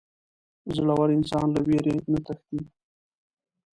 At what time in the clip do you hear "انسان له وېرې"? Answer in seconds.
1.17-1.95